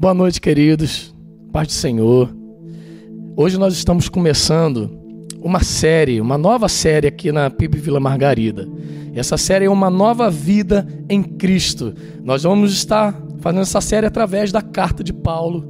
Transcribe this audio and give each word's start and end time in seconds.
Boa 0.00 0.14
noite, 0.14 0.40
queridos. 0.40 1.12
Paz 1.52 1.66
do 1.66 1.72
Senhor. 1.72 2.32
Hoje 3.36 3.58
nós 3.58 3.74
estamos 3.74 4.08
começando 4.08 4.88
uma 5.42 5.64
série, 5.64 6.20
uma 6.20 6.38
nova 6.38 6.68
série 6.68 7.08
aqui 7.08 7.32
na 7.32 7.50
PIB 7.50 7.78
Vila 7.78 7.98
Margarida. 7.98 8.68
Essa 9.12 9.36
série 9.36 9.64
é 9.64 9.68
uma 9.68 9.90
nova 9.90 10.30
vida 10.30 10.86
em 11.08 11.20
Cristo. 11.20 11.92
Nós 12.22 12.44
vamos 12.44 12.72
estar 12.74 13.20
fazendo 13.40 13.62
essa 13.62 13.80
série 13.80 14.06
através 14.06 14.52
da 14.52 14.62
carta 14.62 15.02
de 15.02 15.12
Paulo 15.12 15.66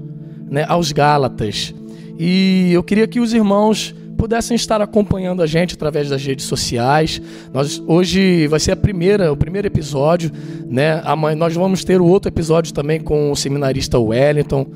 né, 0.51 0.63
aos 0.69 0.93
Gálatas. 0.93 1.75
E 2.19 2.71
eu 2.75 2.83
queria 2.83 3.09
que 3.09 3.21
os 3.21 3.33
irmãos 3.33 3.95
pudessem 4.19 4.57
estar 4.57 4.83
acompanhando 4.83 5.43
a 5.43 5.47
gente 5.47 5.75
através 5.75 6.11
das 6.11 6.23
redes 6.23 6.45
sociais. 6.45 7.23
Nós 7.55 7.81
hoje 7.87 8.49
vai 8.49 8.59
ser 8.59 8.73
a 8.73 8.77
primeira, 8.77 9.33
o 9.33 9.37
primeiro 9.37 9.69
episódio, 9.69 10.31
né? 10.67 11.01
Amanhã 11.05 11.37
nós 11.37 11.55
vamos 11.55 11.85
ter 11.85 12.01
o 12.01 12.05
outro 12.05 12.29
episódio 12.29 12.75
também 12.75 13.01
com 13.01 13.31
o 13.31 13.37
seminarista 13.37 13.97
Wellington, 13.99 14.67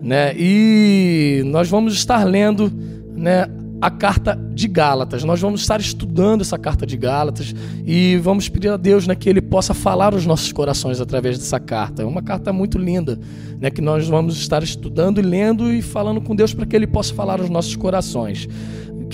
né? 0.00 0.32
E 0.36 1.42
nós 1.46 1.68
vamos 1.68 1.94
estar 1.94 2.22
lendo, 2.24 2.72
né, 3.12 3.46
a 3.84 3.90
carta 3.90 4.38
de 4.54 4.66
Gálatas. 4.66 5.24
Nós 5.24 5.40
vamos 5.40 5.60
estar 5.60 5.78
estudando 5.78 6.40
essa 6.40 6.56
carta 6.56 6.86
de 6.86 6.96
Gálatas 6.96 7.54
e 7.84 8.16
vamos 8.16 8.48
pedir 8.48 8.70
a 8.70 8.78
Deus 8.78 9.06
né, 9.06 9.14
que 9.14 9.28
Ele 9.28 9.42
possa 9.42 9.74
falar 9.74 10.14
aos 10.14 10.24
nossos 10.24 10.50
corações 10.52 11.02
através 11.02 11.38
dessa 11.38 11.60
carta. 11.60 12.02
É 12.02 12.06
uma 12.06 12.22
carta 12.22 12.50
muito 12.50 12.78
linda, 12.78 13.18
né, 13.60 13.70
que 13.70 13.82
nós 13.82 14.08
vamos 14.08 14.38
estar 14.38 14.62
estudando 14.62 15.18
e 15.18 15.22
lendo 15.22 15.70
e 15.70 15.82
falando 15.82 16.18
com 16.20 16.34
Deus 16.34 16.54
para 16.54 16.64
que 16.64 16.74
Ele 16.74 16.86
possa 16.86 17.12
falar 17.12 17.40
aos 17.40 17.50
nossos 17.50 17.76
corações. 17.76 18.48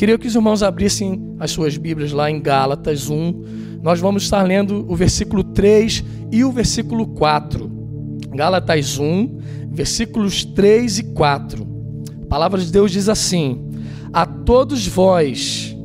Queria 0.00 0.16
que 0.16 0.27
os 0.27 0.34
irmãos 0.34 0.62
abrissem 0.62 1.36
as 1.38 1.50
suas 1.50 1.77
Bíblias 1.77 2.10
lá 2.10 2.30
em 2.30 2.40
Gálatas 2.40 3.10
1. 3.10 3.80
Nós 3.82 4.00
vamos 4.00 4.23
estar 4.23 4.42
lendo 4.45 4.90
o 4.90 4.96
versículo 4.96 5.45
3 5.45 6.02
e 6.32 6.42
o 6.42 6.50
versículo 6.50 7.06
4. 7.06 7.70
Gálatas 8.34 8.98
1, 8.98 9.38
versículos 9.71 10.43
3 10.43 11.01
e 11.01 11.02
4. 11.02 11.66
A 12.23 12.26
palavra 12.28 12.59
de 12.59 12.73
Deus 12.73 12.90
diz 12.90 13.10
assim: 13.10 13.62
A 14.10 14.24
todos 14.24 14.87
vós, 14.87 15.76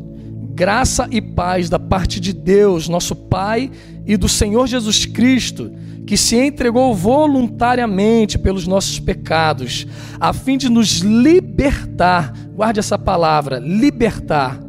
graça 0.53 1.09
e 1.11 1.21
paz 1.21 1.69
da 1.69 1.77
parte 1.77 2.17
de 2.21 2.31
Deus, 2.31 2.87
nosso 2.87 3.17
Pai, 3.17 3.69
e 4.05 4.15
do 4.15 4.29
Senhor 4.29 4.65
Jesus 4.65 5.05
Cristo, 5.05 5.73
que 6.07 6.15
se 6.15 6.37
entregou 6.37 6.95
voluntariamente 6.95 8.39
pelos 8.39 8.65
nossos 8.65 8.97
pecados, 8.97 9.85
a 10.21 10.31
fim 10.31 10.57
de 10.57 10.69
nos 10.69 10.99
libertar, 10.99 11.44
guarde 12.53 12.79
essa 12.79 12.97
palavra, 12.97 13.59
libertar, 13.59 14.59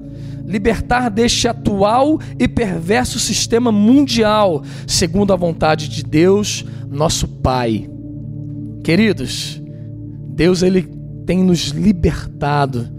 libertar 0.44 1.10
deste 1.10 1.48
atual 1.48 2.20
e 2.38 2.46
perverso 2.46 3.18
sistema 3.18 3.72
mundial, 3.72 4.62
segundo 4.86 5.32
a 5.32 5.36
vontade 5.36 5.88
de 5.88 6.02
Deus, 6.02 6.64
nosso 6.88 7.26
Pai. 7.26 7.90
Queridos, 8.84 9.60
Deus 10.28 10.62
ele 10.62 10.82
tem 11.26 11.42
nos 11.42 11.68
libertado 11.68 12.95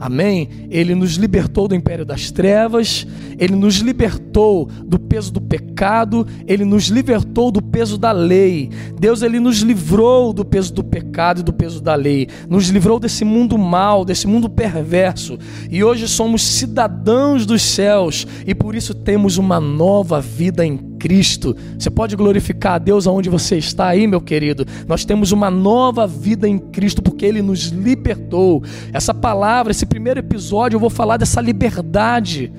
Amém? 0.00 0.48
Ele 0.70 0.94
nos 0.94 1.16
libertou 1.16 1.68
do 1.68 1.74
império 1.74 2.06
das 2.06 2.30
trevas, 2.30 3.06
ele 3.38 3.54
nos 3.54 3.76
libertou 3.76 4.64
do 4.82 4.98
peso 4.98 5.30
do 5.30 5.42
pecado, 5.42 6.26
ele 6.46 6.64
nos 6.64 6.84
libertou 6.84 7.50
do 7.50 7.60
peso 7.60 7.98
da 7.98 8.10
lei. 8.10 8.70
Deus 8.98 9.20
ele 9.20 9.38
nos 9.38 9.58
livrou 9.58 10.32
do 10.32 10.42
peso 10.42 10.72
do 10.72 10.82
pecado 10.82 11.40
e 11.40 11.44
do 11.44 11.52
peso 11.52 11.82
da 11.82 11.94
lei, 11.94 12.28
nos 12.48 12.70
livrou 12.70 12.98
desse 12.98 13.26
mundo 13.26 13.58
mal, 13.58 14.02
desse 14.02 14.26
mundo 14.26 14.48
perverso. 14.48 15.38
E 15.70 15.84
hoje 15.84 16.08
somos 16.08 16.42
cidadãos 16.42 17.44
dos 17.44 17.60
céus 17.60 18.26
e 18.46 18.54
por 18.54 18.74
isso 18.74 18.94
temos 18.94 19.36
uma 19.36 19.60
nova 19.60 20.18
vida 20.18 20.64
em 20.64 20.89
Cristo. 21.00 21.56
Você 21.78 21.90
pode 21.90 22.14
glorificar 22.14 22.74
a 22.74 22.78
Deus 22.78 23.06
aonde 23.06 23.30
você 23.30 23.56
está 23.56 23.88
aí, 23.88 24.06
meu 24.06 24.20
querido. 24.20 24.66
Nós 24.86 25.04
temos 25.04 25.32
uma 25.32 25.50
nova 25.50 26.06
vida 26.06 26.46
em 26.46 26.58
Cristo 26.58 27.02
porque 27.02 27.24
Ele 27.24 27.40
nos 27.40 27.68
libertou. 27.68 28.62
Essa 28.92 29.14
palavra, 29.14 29.72
esse 29.72 29.86
primeiro 29.86 30.20
episódio, 30.20 30.76
eu 30.76 30.80
vou 30.80 30.90
falar 30.90 31.16
dessa 31.16 31.40
liberdade 31.40 32.52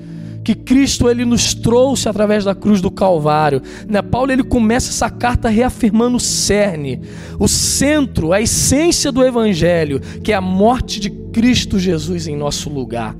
que 0.44 0.56
Cristo 0.56 1.08
ele 1.08 1.24
nos 1.24 1.54
trouxe 1.54 2.08
através 2.08 2.44
da 2.44 2.52
cruz 2.52 2.80
do 2.80 2.90
Calvário. 2.90 3.62
Né? 3.88 4.02
Paulo 4.02 4.32
ele 4.32 4.42
começa 4.42 4.90
essa 4.90 5.08
carta 5.08 5.48
reafirmando 5.48 6.16
o 6.16 6.20
cerne, 6.20 7.00
o 7.38 7.46
centro, 7.46 8.32
a 8.32 8.40
essência 8.40 9.12
do 9.12 9.24
Evangelho, 9.24 10.00
que 10.00 10.32
é 10.32 10.34
a 10.34 10.40
morte 10.40 10.98
de 10.98 11.10
Cristo 11.10 11.78
Jesus 11.78 12.26
em 12.26 12.36
nosso 12.36 12.68
lugar. 12.68 13.14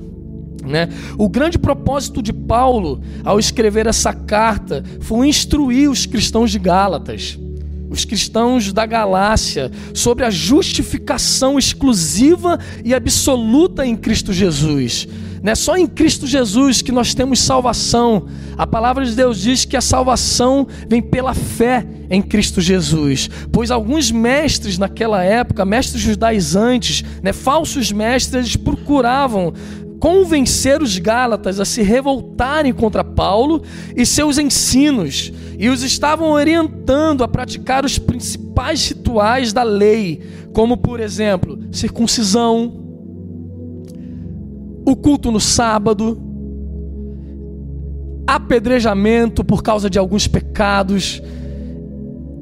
Né? 0.64 0.88
O 1.18 1.28
grande 1.28 1.58
propósito 1.58 2.22
de 2.22 2.32
Paulo 2.32 3.00
ao 3.24 3.38
escrever 3.38 3.86
essa 3.86 4.12
carta 4.12 4.84
foi 5.00 5.28
instruir 5.28 5.90
os 5.90 6.06
cristãos 6.06 6.52
de 6.52 6.58
Gálatas, 6.58 7.38
os 7.90 8.04
cristãos 8.04 8.72
da 8.72 8.86
Galácia, 8.86 9.70
sobre 9.92 10.24
a 10.24 10.30
justificação 10.30 11.58
exclusiva 11.58 12.58
e 12.84 12.94
absoluta 12.94 13.84
em 13.84 13.96
Cristo 13.96 14.32
Jesus. 14.32 15.08
É 15.44 15.56
só 15.56 15.76
em 15.76 15.88
Cristo 15.88 16.24
Jesus 16.24 16.82
que 16.82 16.92
nós 16.92 17.14
temos 17.14 17.40
salvação. 17.40 18.28
A 18.56 18.64
palavra 18.64 19.04
de 19.04 19.12
Deus 19.12 19.40
diz 19.40 19.64
que 19.64 19.76
a 19.76 19.80
salvação 19.80 20.68
vem 20.88 21.02
pela 21.02 21.34
fé 21.34 21.84
em 22.08 22.22
Cristo 22.22 22.60
Jesus. 22.60 23.28
Pois 23.50 23.70
alguns 23.70 24.12
mestres 24.12 24.78
naquela 24.78 25.24
época, 25.24 25.64
mestres 25.64 26.00
judaizantes, 26.00 27.04
né, 27.20 27.32
falsos 27.32 27.90
mestres, 27.90 28.34
eles 28.34 28.56
procuravam 28.56 29.52
convencer 30.02 30.82
os 30.82 30.98
Gálatas 30.98 31.60
a 31.60 31.64
se 31.64 31.80
revoltarem 31.80 32.72
contra 32.72 33.04
Paulo 33.04 33.62
e 33.96 34.04
seus 34.04 34.36
ensinos, 34.36 35.32
e 35.56 35.68
os 35.68 35.84
estavam 35.84 36.32
orientando 36.32 37.22
a 37.22 37.28
praticar 37.28 37.84
os 37.84 38.00
principais 38.00 38.88
rituais 38.88 39.52
da 39.52 39.62
lei, 39.62 40.20
como 40.52 40.76
por 40.76 40.98
exemplo, 40.98 41.56
circuncisão, 41.70 42.82
o 44.84 44.96
culto 44.96 45.30
no 45.30 45.38
sábado, 45.38 46.20
apedrejamento 48.26 49.44
por 49.44 49.62
causa 49.62 49.88
de 49.88 50.00
alguns 50.00 50.26
pecados. 50.26 51.22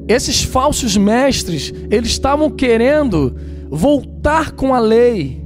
Esses 0.09 0.43
falsos 0.43 0.97
mestres, 0.97 1.75
eles 1.91 2.09
estavam 2.09 2.49
querendo 2.49 3.37
voltar 3.69 4.53
com 4.53 4.73
a 4.73 4.79
lei 4.79 5.40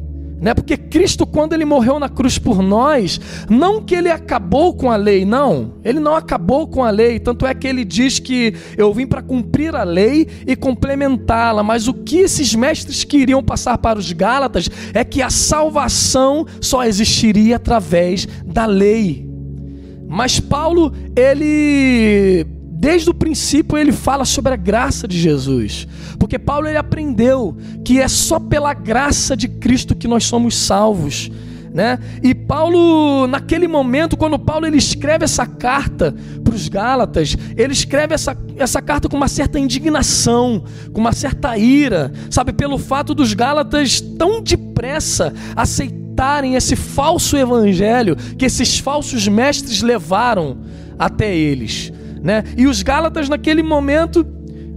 né? 0.45 0.53
Porque 0.53 0.77
Cristo, 0.77 1.27
quando 1.27 1.55
ele 1.55 1.65
morreu 1.65 1.99
na 1.99 2.07
cruz 2.07 2.37
por 2.37 2.61
nós, 2.61 3.19
não 3.49 3.81
que 3.81 3.95
ele 3.95 4.11
acabou 4.11 4.75
com 4.75 4.91
a 4.91 4.97
lei, 4.97 5.25
não. 5.25 5.77
Ele 5.83 5.99
não 5.99 6.15
acabou 6.15 6.69
com 6.69 6.85
a 6.85 6.91
lei. 6.91 7.19
Tanto 7.19 7.47
é 7.47 7.55
que 7.55 7.67
ele 7.67 7.83
diz 7.83 8.19
que 8.19 8.55
eu 8.77 8.93
vim 8.93 9.07
para 9.07 9.23
cumprir 9.23 9.75
a 9.75 9.85
lei 9.85 10.29
e 10.47 10.55
complementá-la. 10.55 11.63
Mas 11.63 11.89
o 11.89 11.95
que 11.95 12.19
esses 12.19 12.55
mestres 12.55 13.05
queriam 13.05 13.43
passar 13.43 13.79
para 13.79 13.99
os 13.99 14.13
Gálatas 14.13 14.69
é 14.93 15.03
que 15.03 15.23
a 15.23 15.31
salvação 15.31 16.45
só 16.61 16.85
existiria 16.85 17.57
através 17.57 18.29
da 18.45 18.67
lei. 18.67 19.27
Mas 20.07 20.39
Paulo, 20.39 20.93
ele 21.17 22.47
Desde 22.85 23.09
o 23.09 23.15
princípio 23.15 23.79
ele 23.79 23.93
fala 23.93 24.27
sobre 24.27 24.53
a 24.53 24.57
graça 24.57 25.09
de 25.09 25.19
Jesus, 25.19 25.89
porque 26.19 26.39
Paulo 26.39 26.69
ele 26.69 26.77
aprendeu 26.77 27.57
que 27.83 27.99
é 27.99 28.07
só 28.07 28.39
pela 28.39 28.75
graça 28.75 29.35
de 29.35 29.49
Cristo 29.49 29.97
que 29.97 30.07
nós 30.07 30.25
somos 30.25 30.55
salvos. 30.55 31.31
Né? 31.73 31.99
E 32.23 32.35
Paulo, 32.35 33.27
naquele 33.27 33.67
momento, 33.67 34.19
quando 34.19 34.39
Paulo 34.39 34.67
ele 34.67 34.77
escreve 34.77 35.25
essa 35.25 35.47
carta 35.47 36.15
para 36.45 36.55
os 36.55 36.69
Gálatas, 36.69 37.35
ele 37.57 37.73
escreve 37.73 38.13
essa, 38.13 38.37
essa 38.59 38.83
carta 38.83 39.09
com 39.09 39.17
uma 39.17 39.29
certa 39.29 39.59
indignação, 39.59 40.63
com 40.93 41.01
uma 41.01 41.13
certa 41.13 41.57
ira, 41.57 42.13
sabe, 42.31 42.53
pelo 42.53 42.77
fato 42.77 43.15
dos 43.15 43.33
Gálatas 43.33 43.99
tão 43.99 44.43
depressa 44.43 45.33
aceitarem 45.57 46.55
esse 46.55 46.77
falso 46.77 47.35
evangelho 47.35 48.15
que 48.37 48.45
esses 48.45 48.79
falsos 48.79 49.27
mestres 49.27 49.81
levaram 49.81 50.59
até 50.99 51.35
eles 51.35 51.94
né? 52.25 52.43
E 52.57 52.67
os 52.67 52.83
Gálatas 52.83 53.29
naquele 53.29 53.63
momento, 53.63 54.27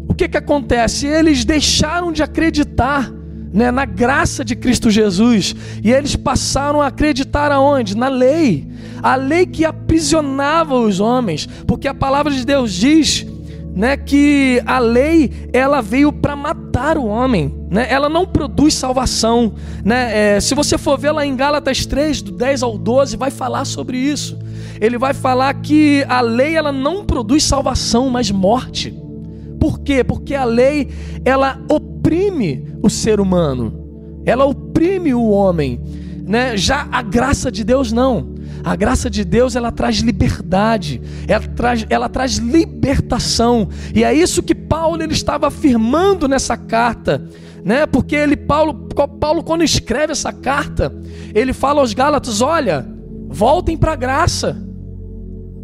o 0.05 0.13
que 0.13 0.27
que 0.27 0.37
acontece? 0.37 1.07
Eles 1.07 1.45
deixaram 1.45 2.11
de 2.11 2.21
acreditar 2.21 3.09
né, 3.53 3.71
na 3.71 3.85
graça 3.85 4.43
de 4.43 4.53
Cristo 4.53 4.91
Jesus 4.91 5.55
e 5.81 5.89
eles 5.91 6.17
passaram 6.17 6.81
a 6.81 6.87
acreditar 6.87 7.49
aonde? 7.49 7.95
Na 7.95 8.09
lei, 8.09 8.67
a 9.01 9.15
lei 9.15 9.45
que 9.45 9.63
aprisionava 9.63 10.75
os 10.75 10.99
homens, 10.99 11.47
porque 11.65 11.87
a 11.87 11.93
palavra 11.93 12.33
de 12.33 12.45
Deus 12.45 12.73
diz 12.73 13.25
né, 13.73 13.95
que 13.95 14.61
a 14.65 14.79
lei 14.79 15.49
ela 15.53 15.81
veio 15.81 16.11
para 16.11 16.35
matar 16.35 16.66
o 16.97 17.05
homem, 17.07 17.53
né? 17.71 17.87
ela 17.89 18.07
não 18.07 18.25
produz 18.25 18.75
salvação. 18.75 19.53
Né? 19.83 20.35
É, 20.35 20.39
se 20.39 20.53
você 20.53 20.77
for 20.77 20.97
ver 20.97 21.11
lá 21.11 21.25
em 21.25 21.35
Gálatas 21.35 21.85
3, 21.85 22.21
do 22.21 22.31
10 22.33 22.61
ao 22.61 22.77
12, 22.77 23.17
vai 23.17 23.31
falar 23.31 23.65
sobre 23.65 23.97
isso. 23.97 24.37
Ele 24.79 24.97
vai 24.97 25.13
falar 25.13 25.53
que 25.55 26.05
a 26.07 26.21
lei 26.21 26.55
ela 26.55 26.71
não 26.71 27.03
produz 27.03 27.43
salvação, 27.43 28.09
mas 28.09 28.29
morte. 28.29 28.93
Por 29.59 29.79
quê? 29.79 30.03
Porque 30.03 30.35
a 30.35 30.45
lei 30.45 30.89
ela 31.25 31.59
oprime 31.67 32.67
o 32.83 32.89
ser 32.89 33.19
humano, 33.19 34.21
ela 34.25 34.45
oprime 34.45 35.13
o 35.15 35.27
homem. 35.29 35.81
Né? 36.25 36.55
Já 36.55 36.87
a 36.91 37.01
graça 37.01 37.51
de 37.51 37.63
Deus 37.63 37.91
não. 37.91 38.37
A 38.63 38.75
graça 38.75 39.09
de 39.09 39.23
Deus 39.23 39.55
ela 39.55 39.71
traz 39.71 39.99
liberdade, 39.99 41.01
ela 41.27 41.47
traz, 41.47 41.85
ela 41.89 42.09
traz 42.09 42.33
libertação, 42.35 43.69
e 43.95 44.03
é 44.03 44.13
isso 44.13 44.43
que 44.43 44.53
Paulo 44.77 45.01
ele 45.01 45.13
estava 45.13 45.47
afirmando 45.47 46.27
nessa 46.27 46.55
carta, 46.55 47.27
né? 47.65 47.87
Porque 47.87 48.15
ele 48.15 48.37
Paulo, 48.37 48.75
Paulo 49.19 49.43
quando 49.43 49.63
escreve 49.63 50.11
essa 50.11 50.31
carta, 50.31 50.93
ele 51.33 51.51
fala 51.51 51.81
aos 51.81 51.95
Gálatas, 51.95 52.41
olha, 52.41 52.87
voltem 53.27 53.75
para 53.75 53.93
a 53.93 53.95
graça. 53.95 54.55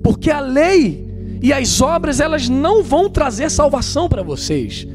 Porque 0.03 0.31
a 0.31 0.39
lei 0.39 1.07
e 1.43 1.53
as 1.53 1.79
obras 1.79 2.19
elas 2.19 2.49
não 2.49 2.81
vão 2.81 3.07
trazer 3.07 3.51
salvação 3.51 4.09
para 4.09 4.23
vocês. 4.23 4.87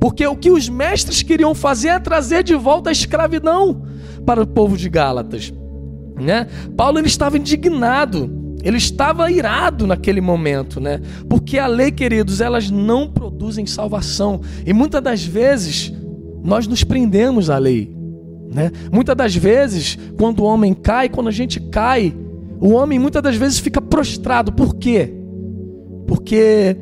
Porque 0.00 0.26
o 0.26 0.34
que 0.34 0.50
os 0.50 0.66
mestres 0.70 1.22
queriam 1.22 1.54
fazer 1.54 1.88
é 1.88 1.98
trazer 1.98 2.42
de 2.42 2.54
volta 2.54 2.88
a 2.88 2.92
escravidão 2.92 3.82
para 4.24 4.42
o 4.42 4.46
povo 4.46 4.74
de 4.74 4.88
Gálatas. 4.88 5.52
Né? 6.18 6.46
Paulo 6.78 6.98
ele 6.98 7.08
estava 7.08 7.36
indignado, 7.36 8.39
ele 8.62 8.76
estava 8.76 9.30
irado 9.30 9.86
naquele 9.86 10.20
momento, 10.20 10.80
né? 10.80 11.00
Porque 11.28 11.58
a 11.58 11.66
lei, 11.66 11.90
queridos, 11.90 12.40
elas 12.40 12.70
não 12.70 13.08
produzem 13.08 13.66
salvação. 13.66 14.40
E 14.66 14.72
muitas 14.72 15.02
das 15.02 15.24
vezes 15.24 15.92
nós 16.42 16.66
nos 16.66 16.84
prendemos 16.84 17.50
à 17.50 17.58
lei, 17.58 17.94
né? 18.52 18.70
Muitas 18.92 19.16
das 19.16 19.34
vezes, 19.34 19.98
quando 20.18 20.40
o 20.40 20.44
homem 20.44 20.74
cai, 20.74 21.08
quando 21.08 21.28
a 21.28 21.32
gente 21.32 21.60
cai, 21.60 22.14
o 22.60 22.70
homem 22.70 22.98
muitas 22.98 23.22
das 23.22 23.36
vezes 23.36 23.58
fica 23.58 23.80
prostrado. 23.80 24.52
Por 24.52 24.74
quê? 24.74 25.14
Porque 26.06 26.76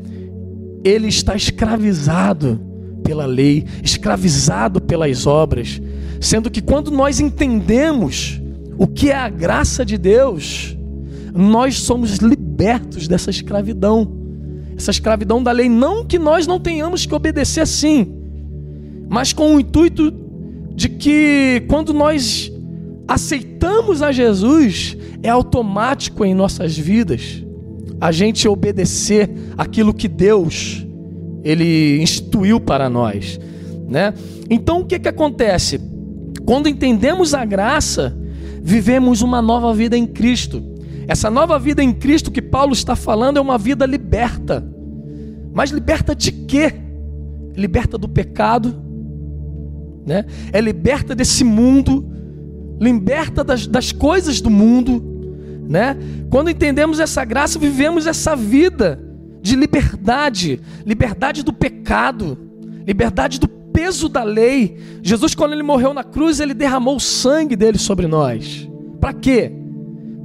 ele 0.85 1.09
está 1.09 1.37
escravizado 1.37 2.61
pela 3.05 3.27
lei, 3.27 3.65
escravizado 3.83 4.81
pelas 4.81 5.27
obras, 5.27 5.81
sendo 6.21 6.51
que 6.51 6.61
quando 6.61 6.91
nós 6.91 7.21
entendemos 7.21 8.41
o 8.77 8.87
que 8.87 9.11
é 9.11 9.17
a 9.17 9.29
graça 9.29 9.85
de 9.85 9.99
Deus, 9.99 10.78
nós 11.35 11.77
somos 11.77 12.17
libertos 12.17 13.09
dessa 13.09 13.31
escravidão. 13.31 14.11
Essa 14.77 14.91
escravidão 14.91 15.43
da 15.43 15.51
lei, 15.51 15.69
não 15.69 16.05
que 16.05 16.19
nós 16.19 16.47
não 16.47 16.61
tenhamos 16.61 17.05
que 17.05 17.15
obedecer 17.15 17.67
sim, 17.67 18.15
mas 19.09 19.33
com 19.33 19.57
o 19.57 19.61
intuito 19.61 20.13
de 20.75 20.89
que 20.89 21.65
quando 21.69 21.93
nós 21.93 22.53
aceitamos 23.09 24.03
a 24.03 24.13
Jesus, 24.13 24.97
é 25.23 25.29
automático 25.29 26.25
em 26.25 26.35
nossas 26.35 26.77
vidas 26.79 27.43
a 28.01 28.13
gente 28.13 28.47
obedecer 28.47 29.29
aquilo 29.57 29.93
que 29.93 30.07
Deus 30.07 30.87
ele 31.43 32.01
instituiu 32.01 32.61
para 32.61 32.89
nós, 32.89 33.41
né? 33.89 34.15
Então 34.49 34.81
o 34.81 34.85
que 34.85 34.99
que 34.99 35.09
acontece? 35.09 35.81
Quando 36.45 36.69
entendemos 36.69 37.35
a 37.35 37.45
graça, 37.45 38.17
vivemos 38.63 39.23
uma 39.23 39.43
nova 39.43 39.75
vida 39.75 39.97
em 39.97 40.07
Cristo. 40.07 40.63
Essa 41.09 41.31
nova 41.31 41.59
vida 41.59 41.83
em 41.83 41.95
Cristo 41.95 42.31
que 42.31 42.43
Paulo 42.43 42.75
está 42.75 42.95
falando 42.95 43.39
é 43.39 43.41
uma 43.41 43.57
vida 43.57 43.87
liberta. 43.87 44.63
Mas 45.55 45.71
liberta 45.71 46.15
de 46.15 46.31
quê? 46.31 46.71
Liberta 47.57 47.97
do 47.97 48.07
pecado, 48.07 48.77
né? 50.07 50.27
É 50.53 50.61
liberta 50.61 51.15
desse 51.15 51.43
mundo, 51.43 52.07
liberta 52.79 53.43
das, 53.43 53.67
das 53.67 53.91
coisas 53.91 54.43
do 54.43 54.51
mundo, 54.51 55.03
né? 55.67 55.97
Quando 56.31 56.51
entendemos 56.51 57.01
essa 57.01 57.25
graça, 57.25 57.59
vivemos 57.59 58.07
essa 58.07 58.37
vida 58.37 59.03
de 59.41 59.57
liberdade, 59.57 60.61
liberdade 60.85 61.43
do 61.43 61.55
pecado, 61.55 62.37
liberdade 62.87 63.41
do 63.41 63.49
peso 63.49 64.11
da 64.11 64.23
lei. 64.23 64.79
Jesus, 65.03 65.35
quando 65.35 65.55
ele 65.55 65.63
morreu 65.63 65.95
na 65.95 66.05
cruz, 66.05 66.39
ele 66.39 66.53
derramou 66.53 66.97
o 66.97 67.01
sangue 67.01 67.57
dele 67.57 67.79
sobre 67.79 68.07
nós. 68.07 68.69
Para 69.01 69.15
quê? 69.15 69.53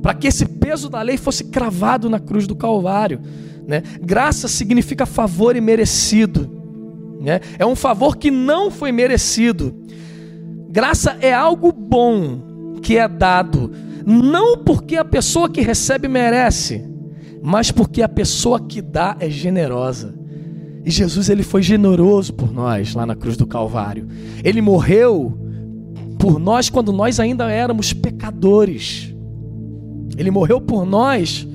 Para 0.03 0.13
que 0.13 0.27
esse 0.27 0.45
peso 0.45 0.87
da 0.87 1.01
lei 1.01 1.17
fosse 1.17 1.45
cravado 1.45 2.07
na 2.07 2.19
cruz 2.19 2.45
do 2.45 2.55
Calvário. 2.55 3.19
Né? 3.65 3.81
Graça 4.01 4.47
significa 4.47 5.05
favor 5.05 5.55
e 5.55 5.61
merecido. 5.61 6.61
Né? 7.19 7.39
É 7.57 7.65
um 7.65 7.75
favor 7.75 8.17
que 8.17 8.29
não 8.29 8.69
foi 8.69 8.91
merecido. 8.91 9.73
Graça 10.69 11.17
é 11.21 11.33
algo 11.33 11.71
bom 11.71 12.77
que 12.81 12.97
é 12.97 13.07
dado, 13.07 13.71
não 14.05 14.57
porque 14.57 14.97
a 14.97 15.05
pessoa 15.05 15.49
que 15.49 15.61
recebe 15.61 16.07
merece, 16.07 16.83
mas 17.41 17.71
porque 17.71 18.01
a 18.01 18.09
pessoa 18.09 18.59
que 18.59 18.81
dá 18.81 19.15
é 19.19 19.29
generosa. 19.29 20.13
E 20.83 20.91
Jesus 20.91 21.29
ele 21.29 21.43
foi 21.43 21.61
generoso 21.61 22.33
por 22.33 22.51
nós 22.51 22.93
lá 22.93 23.05
na 23.05 23.15
cruz 23.15 23.37
do 23.37 23.47
Calvário. 23.47 24.07
Ele 24.43 24.61
morreu 24.61 25.37
por 26.19 26.39
nós 26.39 26.69
quando 26.69 26.91
nós 26.91 27.19
ainda 27.19 27.49
éramos 27.49 27.93
pecadores. 27.93 29.12
Ele 30.17 30.31
morreu 30.31 30.61
por 30.61 30.85
nós 30.85 31.47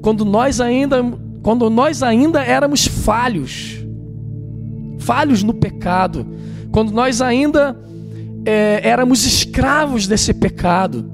quando 0.00 0.24
nós 0.24 0.60
ainda 0.60 1.02
quando 1.42 1.70
nós 1.70 2.02
ainda 2.02 2.42
éramos 2.44 2.86
falhos. 2.86 3.78
Falhos 4.98 5.42
no 5.42 5.54
pecado, 5.54 6.26
quando 6.70 6.92
nós 6.92 7.22
ainda 7.22 7.76
é, 8.44 8.80
éramos 8.82 9.24
escravos 9.24 10.06
desse 10.06 10.34
pecado. 10.34 11.10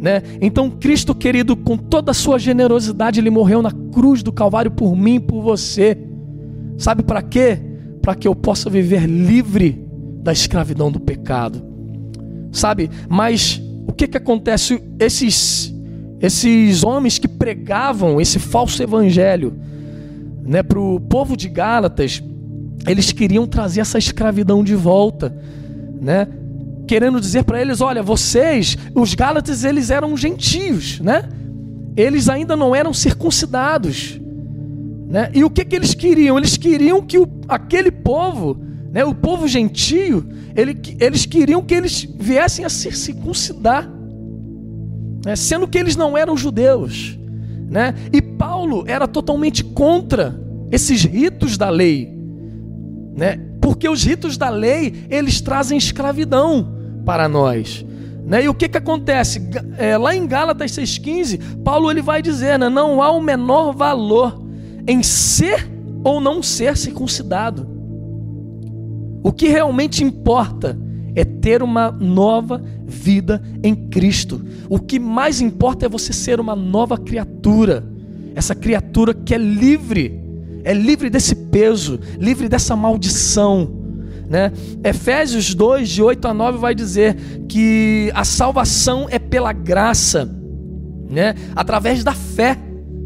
Né? 0.00 0.22
Então, 0.40 0.70
Cristo 0.70 1.14
querido, 1.14 1.56
com 1.56 1.76
toda 1.76 2.10
a 2.10 2.14
sua 2.14 2.38
generosidade, 2.38 3.20
ele 3.20 3.30
morreu 3.30 3.62
na 3.62 3.70
cruz 3.70 4.22
do 4.22 4.32
Calvário 4.32 4.70
por 4.70 4.96
mim 4.96 5.20
por 5.20 5.42
você. 5.42 5.96
Sabe 6.76 7.02
para 7.02 7.22
quê? 7.22 7.58
Para 8.02 8.14
que 8.14 8.26
eu 8.26 8.34
possa 8.34 8.68
viver 8.68 9.06
livre 9.06 9.84
da 10.22 10.32
escravidão 10.32 10.90
do 10.90 11.00
pecado. 11.00 11.62
Sabe? 12.52 12.90
Mas 13.08 13.60
o 13.86 13.92
que 13.92 14.06
que 14.06 14.16
acontece 14.16 14.82
esses 14.98 15.74
esses 16.20 16.82
homens 16.84 17.18
que 17.18 17.28
pregavam 17.28 18.20
esse 18.20 18.38
falso 18.38 18.82
evangelho, 18.82 19.52
né, 20.42 20.62
para 20.62 20.80
o 20.80 20.98
povo 20.98 21.36
de 21.36 21.48
Gálatas, 21.48 22.22
eles 22.86 23.12
queriam 23.12 23.46
trazer 23.46 23.80
essa 23.80 23.98
escravidão 23.98 24.64
de 24.64 24.74
volta, 24.74 25.36
né? 26.00 26.26
querendo 26.88 27.20
dizer 27.20 27.44
para 27.44 27.60
eles: 27.60 27.80
olha, 27.80 28.02
vocês, 28.02 28.76
os 28.94 29.14
Gálatas, 29.14 29.62
eles 29.62 29.90
eram 29.90 30.16
gentios, 30.16 30.98
né? 30.98 31.28
Eles 31.94 32.28
ainda 32.28 32.56
não 32.56 32.74
eram 32.74 32.94
circuncidados, 32.94 34.18
né? 35.06 35.30
E 35.34 35.44
o 35.44 35.50
que, 35.50 35.64
que 35.64 35.76
eles 35.76 35.94
queriam? 35.94 36.38
Eles 36.38 36.56
queriam 36.56 37.02
que 37.02 37.18
o, 37.18 37.28
aquele 37.46 37.90
povo, 37.90 38.58
né, 38.90 39.04
o 39.04 39.14
povo 39.14 39.46
gentio, 39.46 40.26
ele, 40.56 40.76
eles 40.98 41.26
queriam 41.26 41.62
que 41.62 41.74
eles 41.74 42.08
viessem 42.18 42.64
a 42.64 42.68
se 42.70 42.90
circuncidar, 42.92 43.88
né? 45.28 45.36
sendo 45.36 45.68
que 45.68 45.76
eles 45.76 45.94
não 45.94 46.16
eram 46.16 46.38
judeus, 46.38 47.18
né? 47.68 47.94
E 48.10 48.22
Paulo 48.22 48.84
era 48.86 49.06
totalmente 49.06 49.62
contra 49.62 50.40
esses 50.72 51.04
ritos 51.04 51.58
da 51.58 51.68
lei, 51.68 52.10
né? 53.14 53.38
Porque 53.60 53.86
os 53.86 54.02
ritos 54.02 54.38
da 54.38 54.48
lei, 54.48 55.04
eles 55.10 55.42
trazem 55.42 55.76
escravidão 55.76 56.74
para 57.04 57.28
nós. 57.28 57.84
Né? 58.24 58.44
E 58.44 58.48
o 58.48 58.54
que, 58.54 58.70
que 58.70 58.78
acontece? 58.78 59.46
É, 59.76 59.98
lá 59.98 60.16
em 60.16 60.26
Gálatas 60.26 60.72
6,15, 60.72 61.62
Paulo 61.62 61.90
ele 61.90 62.00
vai 62.00 62.22
dizer: 62.22 62.58
né? 62.58 62.70
não 62.70 63.02
há 63.02 63.10
o 63.10 63.20
menor 63.20 63.74
valor 63.74 64.42
em 64.86 65.02
ser 65.02 65.70
ou 66.02 66.22
não 66.22 66.42
ser 66.42 66.74
circuncidado. 66.74 67.68
O 69.22 69.30
que 69.30 69.48
realmente 69.48 70.02
importa 70.02 70.78
é 71.14 71.24
ter 71.24 71.62
uma 71.62 71.90
nova 71.90 72.62
vida 72.86 73.42
em 73.62 73.74
Cristo. 73.74 74.44
O 74.68 74.78
que 74.78 74.98
mais 74.98 75.40
importa 75.40 75.86
é 75.86 75.88
você 75.88 76.12
ser 76.12 76.40
uma 76.40 76.54
nova 76.54 76.96
criatura. 76.96 77.84
Essa 78.34 78.54
criatura 78.54 79.12
que 79.12 79.34
é 79.34 79.38
livre, 79.38 80.20
é 80.64 80.72
livre 80.72 81.10
desse 81.10 81.34
peso, 81.34 81.98
livre 82.18 82.48
dessa 82.48 82.76
maldição 82.76 83.78
né? 84.28 84.52
Efésios 84.84 85.54
2, 85.54 85.88
de 85.88 86.02
8 86.02 86.28
a 86.28 86.34
9, 86.34 86.58
vai 86.58 86.74
dizer 86.74 87.16
que 87.48 88.12
a 88.14 88.24
salvação 88.24 89.06
é 89.08 89.18
pela 89.18 89.52
graça, 89.52 90.30
né? 91.08 91.34
através 91.56 92.04
da 92.04 92.12
fé 92.12 92.58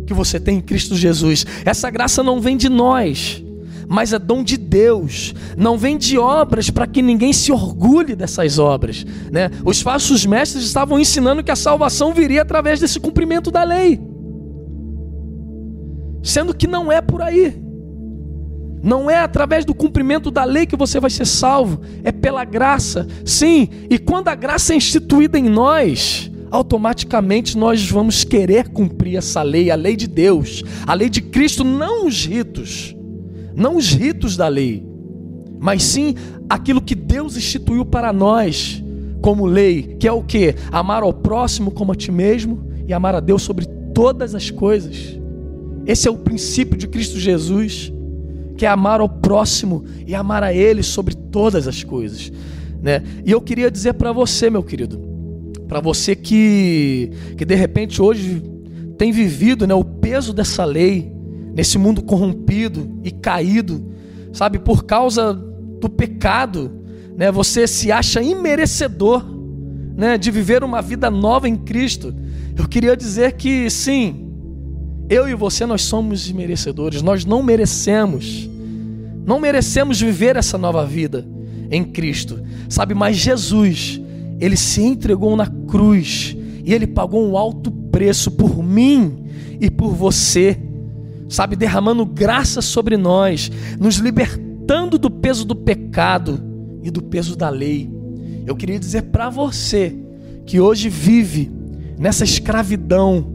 que 0.04 0.12
você 0.12 0.40
tem 0.40 0.58
em 0.58 0.60
Cristo 0.60 0.96
Jesus. 0.96 1.46
Essa 1.64 1.88
graça 1.90 2.22
não 2.22 2.40
vem 2.40 2.56
de 2.56 2.68
nós, 2.68 3.42
mas 3.88 4.12
é 4.12 4.18
dom 4.18 4.42
de 4.42 4.56
Deus. 4.56 5.34
Não 5.56 5.76
vem 5.76 5.96
de 5.98 6.18
obras 6.18 6.70
para 6.70 6.86
que 6.86 7.02
ninguém 7.02 7.32
se 7.32 7.52
orgulhe 7.52 8.14
dessas 8.14 8.58
obras. 8.58 9.04
Né? 9.30 9.50
Os 9.64 9.80
falsos 9.80 10.24
mestres 10.26 10.64
estavam 10.64 10.98
ensinando 10.98 11.42
que 11.42 11.50
a 11.50 11.56
salvação 11.56 12.12
viria 12.12 12.42
através 12.42 12.80
desse 12.80 12.98
cumprimento 12.98 13.50
da 13.50 13.62
lei, 13.62 14.00
sendo 16.22 16.54
que 16.54 16.66
não 16.66 16.90
é 16.90 17.00
por 17.00 17.22
aí. 17.22 17.60
Não 18.82 19.08
é 19.08 19.18
através 19.18 19.64
do 19.64 19.74
cumprimento 19.74 20.28
da 20.28 20.42
lei 20.42 20.66
que 20.66 20.76
você 20.76 20.98
vai 20.98 21.08
ser 21.08 21.24
salvo, 21.24 21.80
é 22.02 22.10
pela 22.10 22.44
graça. 22.44 23.06
Sim, 23.24 23.68
e 23.88 23.96
quando 23.96 24.26
a 24.26 24.34
graça 24.34 24.72
é 24.72 24.76
instituída 24.76 25.38
em 25.38 25.48
nós, 25.48 26.28
automaticamente 26.50 27.56
nós 27.56 27.88
vamos 27.88 28.24
querer 28.24 28.68
cumprir 28.68 29.16
essa 29.16 29.40
lei, 29.40 29.70
a 29.70 29.76
lei 29.76 29.94
de 29.94 30.08
Deus, 30.08 30.64
a 30.84 30.94
lei 30.94 31.08
de 31.08 31.22
Cristo, 31.22 31.62
não 31.62 32.06
os 32.06 32.26
ritos, 32.26 32.94
não 33.54 33.76
os 33.76 33.92
ritos 33.92 34.36
da 34.36 34.48
lei, 34.48 34.84
mas 35.60 35.82
sim 35.82 36.14
aquilo 36.48 36.80
que 36.80 36.94
Deus 36.94 37.36
instituiu 37.36 37.84
para 37.84 38.12
nós 38.12 38.82
como 39.20 39.46
lei, 39.46 39.96
que 39.98 40.08
é 40.08 40.12
o 40.12 40.22
que? 40.22 40.54
Amar 40.70 41.02
ao 41.02 41.12
próximo 41.12 41.70
como 41.70 41.92
a 41.92 41.94
ti 41.94 42.10
mesmo 42.10 42.66
e 42.86 42.92
amar 42.92 43.14
a 43.14 43.20
Deus 43.20 43.42
sobre 43.42 43.66
todas 43.94 44.34
as 44.34 44.50
coisas. 44.50 45.18
Esse 45.86 46.08
é 46.08 46.10
o 46.10 46.16
princípio 46.16 46.76
de 46.76 46.88
Cristo 46.88 47.18
Jesus. 47.18 47.92
que 48.56 48.66
é 48.66 48.68
amar 48.68 49.00
ao 49.00 49.08
próximo 49.08 49.84
e 50.06 50.14
amar 50.14 50.42
a 50.44 50.54
Ele 50.54 50.84
sobre 50.84 51.16
todas 51.16 51.66
as 51.66 51.82
coisas, 51.82 52.30
né? 52.80 53.02
E 53.24 53.30
eu 53.32 53.40
queria 53.40 53.68
dizer 53.68 53.94
para 53.94 54.12
você, 54.12 54.48
meu 54.50 54.62
querido, 54.62 55.00
para 55.66 55.80
você 55.80 56.14
que 56.14 57.10
que 57.36 57.44
de 57.44 57.54
repente 57.56 58.00
hoje 58.00 58.40
tem 58.96 59.10
vivido, 59.10 59.66
né, 59.66 59.74
o 59.74 59.84
peso 59.84 60.32
dessa 60.32 60.64
lei 60.64 61.10
nesse 61.54 61.78
mundo 61.78 62.02
corrompido 62.02 62.98
e 63.02 63.10
caído, 63.10 63.84
sabe, 64.32 64.58
por 64.58 64.84
causa 64.84 65.32
do 65.34 65.88
pecado, 65.88 66.70
né? 67.16 67.30
Você 67.30 67.66
se 67.66 67.92
acha 67.92 68.22
imerecedor, 68.22 69.24
né, 69.96 70.16
de 70.16 70.30
viver 70.30 70.64
uma 70.64 70.80
vida 70.80 71.10
nova 71.10 71.48
em 71.48 71.56
Cristo. 71.56 72.14
Eu 72.56 72.66
queria 72.66 72.96
dizer 72.96 73.32
que 73.32 73.68
sim, 73.68 74.30
eu 75.08 75.28
e 75.28 75.34
você 75.34 75.66
nós 75.66 75.82
somos 75.82 76.30
merecedores, 76.32 77.02
nós 77.02 77.24
não 77.24 77.42
merecemos. 77.42 78.48
Não 79.24 79.38
merecemos 79.38 80.00
viver 80.00 80.36
essa 80.36 80.58
nova 80.58 80.84
vida 80.84 81.26
em 81.70 81.84
Cristo. 81.84 82.40
Sabe, 82.68 82.94
mas 82.94 83.16
Jesus, 83.16 84.00
ele 84.40 84.56
se 84.56 84.82
entregou 84.82 85.36
na 85.36 85.46
cruz 85.46 86.36
e 86.64 86.72
ele 86.72 86.86
pagou 86.86 87.28
um 87.28 87.36
alto 87.36 87.70
preço 87.70 88.30
por 88.30 88.62
mim 88.62 89.26
e 89.60 89.70
por 89.70 89.94
você. 89.94 90.58
Sabe, 91.32 91.56
derramando 91.56 92.04
graça 92.04 92.60
sobre 92.60 92.98
nós, 92.98 93.50
nos 93.80 93.96
libertando 93.96 94.98
do 94.98 95.10
peso 95.10 95.46
do 95.46 95.56
pecado 95.56 96.38
e 96.82 96.90
do 96.90 97.02
peso 97.02 97.34
da 97.34 97.48
lei. 97.48 97.90
Eu 98.46 98.54
queria 98.54 98.78
dizer 98.78 99.04
para 99.04 99.30
você 99.30 99.96
que 100.44 100.60
hoje 100.60 100.90
vive 100.90 101.50
nessa 101.98 102.22
escravidão. 102.22 103.32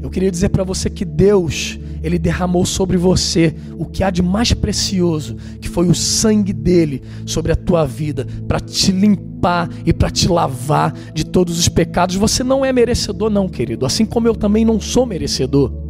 Eu 0.00 0.08
queria 0.08 0.30
dizer 0.30 0.48
para 0.48 0.64
você 0.64 0.88
que 0.88 1.04
Deus, 1.04 1.78
ele 2.02 2.18
derramou 2.18 2.64
sobre 2.64 2.96
você 2.96 3.54
o 3.76 3.84
que 3.84 4.02
há 4.02 4.08
de 4.08 4.22
mais 4.22 4.54
precioso, 4.54 5.36
que 5.60 5.68
foi 5.68 5.90
o 5.90 5.94
sangue 5.94 6.54
dele 6.54 7.02
sobre 7.26 7.52
a 7.52 7.56
tua 7.56 7.84
vida, 7.84 8.26
para 8.48 8.60
te 8.60 8.92
limpar 8.92 9.68
e 9.84 9.92
para 9.92 10.08
te 10.08 10.26
lavar 10.26 10.94
de 11.12 11.26
todos 11.26 11.58
os 11.58 11.68
pecados. 11.68 12.16
Você 12.16 12.42
não 12.42 12.64
é 12.64 12.72
merecedor, 12.72 13.28
não, 13.28 13.46
querido, 13.46 13.84
assim 13.84 14.06
como 14.06 14.26
eu 14.26 14.34
também 14.34 14.64
não 14.64 14.80
sou 14.80 15.04
merecedor. 15.04 15.87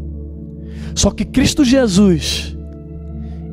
Só 0.95 1.11
que 1.11 1.25
Cristo 1.25 1.65
Jesus, 1.65 2.57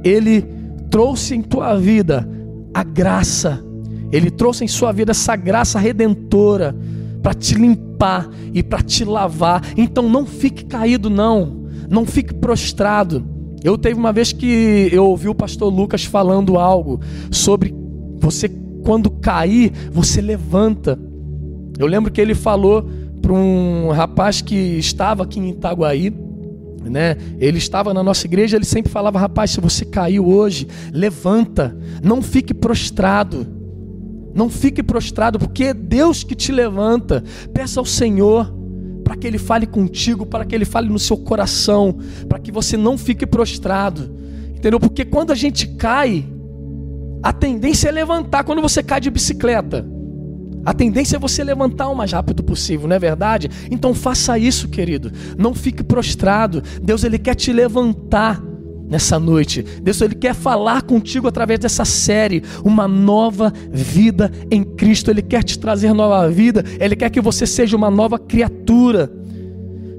ele 0.04 0.44
trouxe 0.90 1.36
em 1.36 1.42
tua 1.42 1.76
vida 1.76 2.28
a 2.74 2.84
graça, 2.84 3.64
ele 4.12 4.30
trouxe 4.30 4.64
em 4.64 4.68
sua 4.68 4.92
vida 4.92 5.12
essa 5.12 5.36
graça 5.36 5.80
redentora 5.80 6.76
para 7.22 7.34
te 7.34 7.56
limpar 7.56 8.30
e 8.54 8.62
para 8.62 8.82
te 8.82 9.04
lavar. 9.04 9.64
Então 9.76 10.08
não 10.08 10.26
fique 10.26 10.66
caído, 10.66 11.10
não. 11.10 11.66
Não 11.90 12.06
fique 12.06 12.34
prostrado. 12.34 13.26
Eu 13.64 13.78
teve 13.78 14.00
uma 14.00 14.14
vez 14.14 14.32
que 14.32 14.90
eu 14.92 15.06
ouvi 15.06 15.28
o 15.28 15.36
pastor 15.36 15.74
Lucas 15.74 16.06
falando 16.06 16.58
algo 16.58 17.00
sobre 17.32 17.74
você 18.20 18.48
quando 18.84 19.10
cair, 19.10 19.72
você 19.92 20.22
levanta. 20.22 21.00
Eu 21.80 21.88
lembro 21.88 22.12
que 22.12 22.22
ele 22.22 22.36
falou 22.36 22.88
para 23.22 23.34
um 23.34 23.90
rapaz 23.90 24.40
que 24.42 24.56
estava 24.56 25.24
aqui 25.24 25.40
em 25.40 25.50
Itaguaí, 25.50 26.14
né? 26.90 27.18
Ele 27.40 27.58
estava 27.58 27.94
na 27.94 28.04
nossa 28.04 28.26
igreja, 28.26 28.56
ele 28.56 28.66
sempre 28.66 28.92
falava: 28.92 29.20
"Rapaz, 29.20 29.52
se 29.52 29.60
você 29.60 29.86
caiu 29.86 30.28
hoje, 30.28 30.68
levanta, 30.92 31.78
não 32.04 32.22
fique 32.22 32.54
prostrado. 32.54 33.48
Não 34.34 34.50
fique 34.50 34.84
prostrado, 34.84 35.40
porque 35.40 35.66
é 35.66 35.74
Deus 35.74 36.24
que 36.24 36.36
te 36.36 36.52
levanta. 36.52 37.24
Peça 37.54 37.80
ao 37.80 37.86
Senhor 37.86 38.54
para 39.02 39.16
que 39.16 39.26
Ele 39.26 39.38
fale 39.38 39.66
contigo, 39.66 40.26
para 40.26 40.44
que 40.44 40.54
Ele 40.54 40.66
fale 40.66 40.90
no 40.90 41.00
seu 41.00 41.16
coração, 41.16 41.98
para 42.28 42.40
que 42.40 42.52
você 42.52 42.76
não 42.76 42.98
fique 42.98 43.26
prostrado. 43.26 44.12
Entendeu? 44.54 44.80
Porque 44.80 45.06
quando 45.06 45.32
a 45.32 45.36
gente 45.36 45.68
cai, 45.68 46.26
a 47.24 47.32
tendência 47.32 47.88
é 47.88 47.92
levantar 47.92 48.44
quando 48.44 48.62
você 48.62 48.84
cai 48.84 49.00
de 49.00 49.10
bicicleta. 49.10 49.95
A 50.66 50.74
tendência 50.74 51.18
é 51.18 51.20
você 51.20 51.44
levantar 51.44 51.90
o 51.90 51.96
mais 51.96 52.12
rápido 52.12 52.44
possível, 52.44 52.88
não 52.88 52.96
é 52.96 53.00
verdade? 53.00 53.50
Então 53.70 53.94
faça 53.94 54.38
isso, 54.40 54.68
querido. 54.68 55.12
Não 55.38 55.54
fique 55.54 55.84
prostrado. 55.84 56.64
Deus 56.82 57.04
ele 57.04 57.20
quer 57.20 57.36
te 57.36 57.54
levantar 57.54 58.42
nessa 58.90 59.20
noite. 59.20 59.62
Deus 59.62 60.02
ele 60.02 60.16
quer 60.16 60.34
falar 60.34 60.82
contigo 60.82 61.28
através 61.28 61.60
dessa 61.60 61.86
série, 61.86 62.44
uma 62.64 62.88
nova 62.88 63.54
vida 63.72 64.32
em 64.50 64.64
Cristo. 64.64 65.12
Ele 65.12 65.22
quer 65.22 65.44
te 65.44 65.60
trazer 65.60 65.94
nova 65.94 66.28
vida, 66.30 66.64
ele 66.80 66.96
quer 66.96 67.10
que 67.10 67.22
você 67.22 67.46
seja 67.46 67.78
uma 67.78 67.92
nova 67.92 68.18
criatura. 68.18 69.12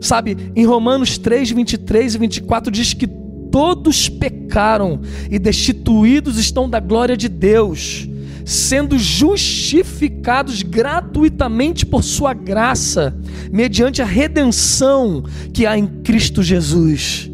Sabe, 0.00 0.36
em 0.54 0.66
Romanos 0.66 1.16
3, 1.16 1.50
23 1.52 2.14
e 2.14 2.18
24 2.18 2.70
diz 2.70 2.92
que 2.92 3.06
todos 3.50 4.08
pecaram 4.08 5.00
e 5.30 5.38
destituídos 5.38 6.38
estão 6.38 6.68
da 6.68 6.78
glória 6.78 7.16
de 7.16 7.28
Deus, 7.28 8.06
sendo 8.46 8.96
justificados 8.96 10.62
gratuitamente 10.62 11.84
por 11.84 12.04
sua 12.04 12.32
graça, 12.32 13.12
mediante 13.50 14.00
a 14.00 14.04
redenção 14.04 15.24
que 15.52 15.66
há 15.66 15.76
em 15.76 15.88
Cristo 15.88 16.44
Jesus. 16.44 17.28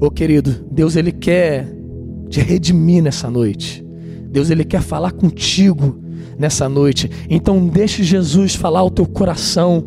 Ô 0.00 0.06
oh, 0.06 0.10
querido, 0.10 0.66
Deus 0.68 0.96
ele 0.96 1.12
quer 1.12 1.72
te 2.28 2.40
redimir 2.40 3.04
nessa 3.04 3.30
noite. 3.30 3.86
Deus 4.32 4.50
ele 4.50 4.64
quer 4.64 4.82
falar 4.82 5.12
contigo 5.12 5.96
nessa 6.36 6.68
noite. 6.68 7.08
Então 7.30 7.68
deixe 7.68 8.02
Jesus 8.02 8.56
falar 8.56 8.80
ao 8.80 8.90
teu 8.90 9.06
coração. 9.06 9.84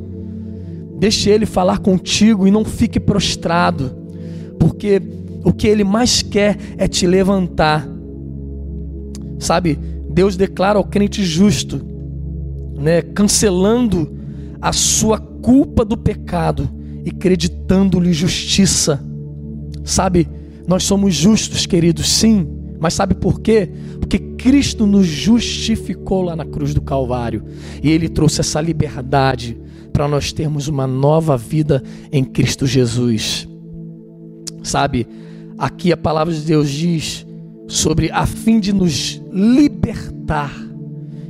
Deixe 0.98 1.29
ele 1.29 1.46
falar 1.46 1.79
contigo 1.79 2.48
e 2.48 2.51
não 2.51 2.63
fique 2.63 2.98
prostrado, 2.98 3.94
porque 4.58 5.01
o 5.44 5.51
que 5.51 5.67
ele 5.67 5.84
mais 5.84 6.22
quer 6.22 6.58
é 6.77 6.88
te 6.88 7.05
levantar. 7.05 7.94
Sabe? 9.45 9.77
Deus 10.09 10.35
declara 10.35 10.79
ao 10.79 10.83
crente 10.83 11.23
justo, 11.23 11.79
né, 12.75 13.03
cancelando 13.03 14.11
a 14.59 14.73
sua 14.73 15.19
culpa 15.19 15.85
do 15.85 15.95
pecado 15.95 16.67
e 17.05 17.11
creditando-lhe 17.11 18.11
justiça. 18.11 18.99
Sabe, 19.83 20.27
nós 20.67 20.83
somos 20.83 21.13
justos, 21.13 21.67
queridos, 21.67 22.09
sim, 22.09 22.47
mas 22.79 22.95
sabe 22.95 23.13
por 23.13 23.39
quê? 23.39 23.69
Porque 23.99 24.17
Cristo 24.17 24.87
nos 24.87 25.05
justificou 25.05 26.23
lá 26.23 26.35
na 26.35 26.45
cruz 26.45 26.73
do 26.73 26.81
Calvário 26.81 27.43
e 27.83 27.91
Ele 27.91 28.09
trouxe 28.09 28.41
essa 28.41 28.59
liberdade 28.59 29.55
para 29.93 30.07
nós 30.07 30.33
termos 30.33 30.67
uma 30.67 30.87
nova 30.87 31.37
vida 31.37 31.83
em 32.11 32.23
Cristo 32.23 32.65
Jesus. 32.65 33.47
Sabe, 34.63 35.07
aqui 35.55 35.91
a 35.91 35.97
palavra 35.97 36.33
de 36.33 36.41
Deus 36.41 36.67
diz 36.71 37.25
sobre 37.67 38.12
a 38.12 38.25
fim 38.25 38.60
de 38.60 38.74
nos 38.74 39.22
libertar. 39.31 40.53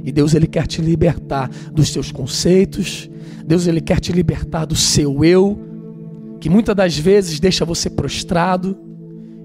E 0.04 0.12
Deus 0.12 0.34
ele 0.34 0.48
quer 0.48 0.68
te 0.68 0.82
libertar 0.82 1.50
dos 1.72 1.90
seus 1.90 2.12
conceitos, 2.12 3.10
Deus 3.46 3.68
ele 3.68 3.82
quer 3.82 4.00
te 4.00 4.12
libertar 4.12 4.66
do 4.66 4.76
seu 4.76 5.24
eu, 5.24 5.60
que 6.40 6.50
muitas 6.50 6.76
das 6.76 6.98
vezes 6.98 7.40
deixa 7.40 7.66
você 7.66 7.90
prostrado. 7.90 8.78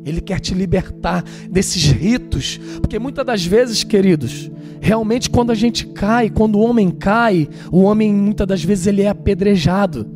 Ele 0.04 0.20
quer 0.20 0.40
te 0.40 0.54
libertar 0.54 1.22
desses 1.50 1.84
ritos, 1.84 2.58
porque 2.80 2.98
muitas 2.98 3.24
das 3.24 3.44
vezes, 3.44 3.84
queridos, 3.84 4.50
realmente 4.80 5.28
quando 5.28 5.50
a 5.50 5.54
gente 5.54 5.86
cai, 5.86 6.30
quando 6.30 6.56
o 6.56 6.62
homem 6.62 6.90
cai, 6.90 7.48
o 7.70 7.82
homem 7.82 8.12
muitas 8.12 8.46
das 8.46 8.64
vezes 8.64 8.86
ele 8.86 9.02
é 9.02 9.08
apedrejado. 9.08 10.06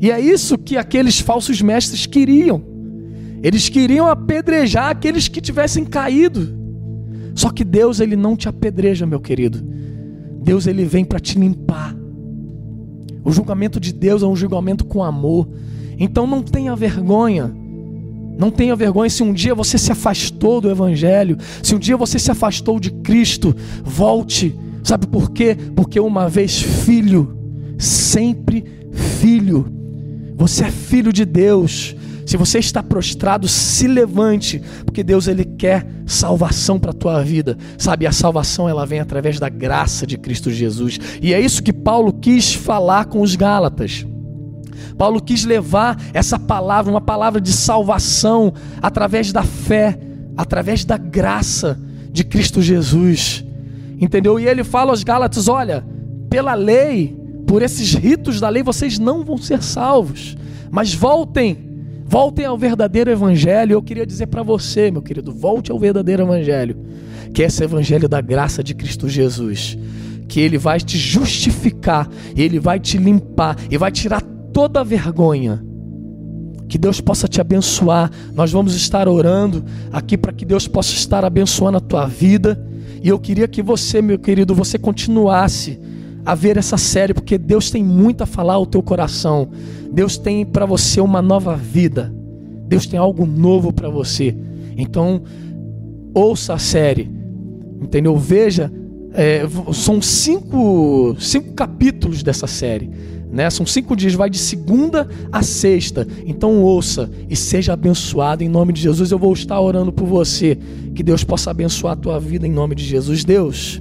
E 0.00 0.10
é 0.10 0.20
isso 0.20 0.58
que 0.58 0.76
aqueles 0.76 1.20
falsos 1.20 1.60
mestres 1.62 2.06
queriam. 2.06 2.69
Eles 3.42 3.68
queriam 3.68 4.06
apedrejar 4.06 4.90
aqueles 4.90 5.28
que 5.28 5.40
tivessem 5.40 5.84
caído. 5.84 6.58
Só 7.34 7.50
que 7.50 7.64
Deus 7.64 8.00
ele 8.00 8.16
não 8.16 8.36
te 8.36 8.48
apedreja, 8.48 9.06
meu 9.06 9.20
querido. 9.20 9.62
Deus 10.42 10.66
ele 10.66 10.84
vem 10.84 11.04
para 11.04 11.20
te 11.20 11.38
limpar. 11.38 11.96
O 13.24 13.32
julgamento 13.32 13.78
de 13.78 13.92
Deus 13.92 14.22
é 14.22 14.26
um 14.26 14.36
julgamento 14.36 14.84
com 14.84 15.02
amor. 15.02 15.48
Então 15.98 16.26
não 16.26 16.42
tenha 16.42 16.74
vergonha. 16.74 17.54
Não 18.38 18.50
tenha 18.50 18.74
vergonha 18.74 19.10
se 19.10 19.22
um 19.22 19.32
dia 19.32 19.54
você 19.54 19.76
se 19.76 19.92
afastou 19.92 20.62
do 20.62 20.70
Evangelho, 20.70 21.36
se 21.62 21.74
um 21.74 21.78
dia 21.78 21.94
você 21.94 22.18
se 22.18 22.30
afastou 22.30 22.80
de 22.80 22.90
Cristo, 22.90 23.54
volte. 23.84 24.58
Sabe 24.82 25.06
por 25.06 25.30
quê? 25.30 25.54
Porque 25.76 26.00
uma 26.00 26.26
vez 26.26 26.62
filho, 26.62 27.36
sempre 27.78 28.64
filho. 28.90 29.66
Você 30.36 30.64
é 30.64 30.70
filho 30.70 31.12
de 31.12 31.26
Deus. 31.26 31.94
Se 32.30 32.36
você 32.36 32.60
está 32.60 32.80
prostrado, 32.80 33.48
se 33.48 33.88
levante, 33.88 34.62
porque 34.86 35.02
Deus 35.02 35.26
ele 35.26 35.44
quer 35.44 35.84
salvação 36.06 36.78
para 36.78 36.92
a 36.92 36.94
tua 36.94 37.24
vida. 37.24 37.58
Sabe, 37.76 38.06
a 38.06 38.12
salvação 38.12 38.68
ela 38.68 38.86
vem 38.86 39.00
através 39.00 39.40
da 39.40 39.48
graça 39.48 40.06
de 40.06 40.16
Cristo 40.16 40.48
Jesus. 40.48 40.96
E 41.20 41.34
é 41.34 41.40
isso 41.40 41.60
que 41.60 41.72
Paulo 41.72 42.12
quis 42.12 42.54
falar 42.54 43.06
com 43.06 43.20
os 43.20 43.34
Gálatas. 43.34 44.06
Paulo 44.96 45.20
quis 45.20 45.44
levar 45.44 46.00
essa 46.14 46.38
palavra, 46.38 46.92
uma 46.92 47.00
palavra 47.00 47.40
de 47.40 47.50
salvação, 47.52 48.54
através 48.80 49.32
da 49.32 49.42
fé, 49.42 49.98
através 50.36 50.84
da 50.84 50.96
graça 50.96 51.80
de 52.12 52.22
Cristo 52.22 52.62
Jesus. 52.62 53.44
Entendeu? 54.00 54.38
E 54.38 54.46
ele 54.46 54.62
fala 54.62 54.92
aos 54.92 55.02
Gálatas: 55.02 55.48
olha, 55.48 55.84
pela 56.28 56.54
lei, 56.54 57.12
por 57.44 57.60
esses 57.60 57.92
ritos 57.92 58.38
da 58.38 58.48
lei, 58.48 58.62
vocês 58.62 59.00
não 59.00 59.24
vão 59.24 59.36
ser 59.36 59.60
salvos, 59.64 60.36
mas 60.70 60.94
voltem 60.94 61.69
Voltem 62.10 62.44
ao 62.44 62.58
verdadeiro 62.58 63.08
evangelho. 63.08 63.74
Eu 63.74 63.80
queria 63.80 64.04
dizer 64.04 64.26
para 64.26 64.42
você, 64.42 64.90
meu 64.90 65.00
querido, 65.00 65.32
volte 65.32 65.70
ao 65.70 65.78
verdadeiro 65.78 66.24
evangelho, 66.24 66.76
que 67.32 67.40
é 67.40 67.46
esse 67.46 67.62
evangelho 67.62 68.08
da 68.08 68.20
graça 68.20 68.64
de 68.64 68.74
Cristo 68.74 69.08
Jesus, 69.08 69.78
que 70.26 70.40
ele 70.40 70.58
vai 70.58 70.80
te 70.80 70.98
justificar, 70.98 72.10
ele 72.36 72.58
vai 72.58 72.80
te 72.80 72.98
limpar 72.98 73.56
e 73.70 73.78
vai 73.78 73.92
tirar 73.92 74.22
toda 74.52 74.80
a 74.80 74.84
vergonha. 74.84 75.64
Que 76.68 76.76
Deus 76.76 77.00
possa 77.00 77.28
te 77.28 77.40
abençoar. 77.40 78.10
Nós 78.34 78.50
vamos 78.50 78.74
estar 78.74 79.06
orando 79.06 79.64
aqui 79.92 80.18
para 80.18 80.32
que 80.32 80.44
Deus 80.44 80.66
possa 80.66 80.92
estar 80.92 81.24
abençoando 81.24 81.78
a 81.78 81.80
tua 81.80 82.06
vida. 82.06 82.60
E 83.00 83.08
eu 83.08 83.20
queria 83.20 83.46
que 83.46 83.62
você, 83.62 84.02
meu 84.02 84.18
querido, 84.18 84.52
você 84.52 84.76
continuasse 84.76 85.78
a 86.24 86.34
ver 86.34 86.56
essa 86.56 86.76
série, 86.76 87.14
porque 87.14 87.38
Deus 87.38 87.70
tem 87.70 87.82
muito 87.82 88.22
a 88.22 88.26
falar 88.26 88.54
ao 88.54 88.66
teu 88.66 88.82
coração. 88.82 89.48
Deus 89.92 90.16
tem 90.16 90.44
para 90.44 90.66
você 90.66 91.00
uma 91.00 91.20
nova 91.20 91.56
vida. 91.56 92.12
Deus 92.66 92.86
tem 92.86 92.98
algo 92.98 93.26
novo 93.26 93.72
para 93.72 93.88
você. 93.88 94.36
Então, 94.76 95.22
ouça 96.14 96.54
a 96.54 96.58
série, 96.58 97.10
entendeu? 97.80 98.16
Veja, 98.16 98.72
é, 99.12 99.42
são 99.72 100.00
cinco, 100.00 101.16
cinco 101.18 101.52
capítulos 101.52 102.22
dessa 102.22 102.46
série. 102.46 102.90
Né? 103.30 103.48
São 103.48 103.64
cinco 103.64 103.94
dias, 103.94 104.14
vai 104.14 104.28
de 104.28 104.38
segunda 104.38 105.08
a 105.30 105.42
sexta. 105.42 106.06
Então 106.26 106.62
ouça 106.62 107.10
e 107.28 107.36
seja 107.36 107.72
abençoado 107.72 108.42
em 108.42 108.48
nome 108.48 108.72
de 108.72 108.80
Jesus. 108.80 109.10
Eu 109.10 109.18
vou 109.18 109.32
estar 109.32 109.60
orando 109.60 109.92
por 109.92 110.06
você. 110.06 110.58
Que 110.94 111.02
Deus 111.02 111.22
possa 111.22 111.50
abençoar 111.50 111.92
a 111.92 111.96
tua 111.96 112.18
vida 112.18 112.46
em 112.46 112.50
nome 112.52 112.74
de 112.74 112.84
Jesus. 112.84 113.24
Deus, 113.24 113.80